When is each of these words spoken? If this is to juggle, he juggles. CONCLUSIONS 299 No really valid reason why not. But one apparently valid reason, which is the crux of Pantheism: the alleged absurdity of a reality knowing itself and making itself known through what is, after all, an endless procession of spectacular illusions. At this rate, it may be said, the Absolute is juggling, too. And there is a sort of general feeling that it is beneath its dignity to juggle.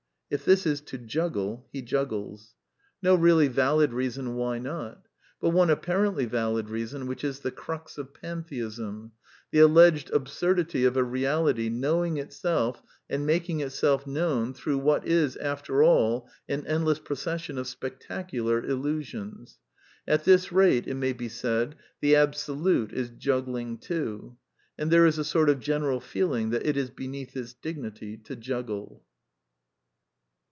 If 0.33 0.45
this 0.45 0.65
is 0.65 0.79
to 0.83 0.97
juggle, 0.97 1.67
he 1.73 1.81
juggles. 1.81 2.55
CONCLUSIONS 3.03 3.19
299 3.19 3.19
No 3.19 3.21
really 3.21 3.47
valid 3.53 3.93
reason 3.93 4.35
why 4.35 4.59
not. 4.59 5.05
But 5.41 5.49
one 5.49 5.69
apparently 5.69 6.23
valid 6.23 6.69
reason, 6.69 7.05
which 7.07 7.25
is 7.25 7.41
the 7.41 7.51
crux 7.51 7.97
of 7.97 8.13
Pantheism: 8.13 9.11
the 9.51 9.59
alleged 9.59 10.09
absurdity 10.11 10.85
of 10.85 10.95
a 10.95 11.03
reality 11.03 11.67
knowing 11.67 12.15
itself 12.15 12.81
and 13.09 13.25
making 13.25 13.59
itself 13.59 14.07
known 14.07 14.53
through 14.53 14.77
what 14.77 15.05
is, 15.05 15.35
after 15.35 15.83
all, 15.83 16.29
an 16.47 16.65
endless 16.65 16.99
procession 16.99 17.57
of 17.57 17.67
spectacular 17.67 18.63
illusions. 18.63 19.59
At 20.07 20.23
this 20.23 20.49
rate, 20.49 20.87
it 20.87 20.95
may 20.95 21.11
be 21.11 21.27
said, 21.27 21.75
the 21.99 22.15
Absolute 22.15 22.93
is 22.93 23.09
juggling, 23.09 23.79
too. 23.79 24.37
And 24.77 24.91
there 24.91 25.05
is 25.05 25.17
a 25.17 25.25
sort 25.25 25.49
of 25.49 25.59
general 25.59 25.99
feeling 25.99 26.51
that 26.51 26.65
it 26.65 26.77
is 26.77 26.89
beneath 26.89 27.35
its 27.35 27.51
dignity 27.53 28.15
to 28.19 28.37
juggle. 28.37 29.03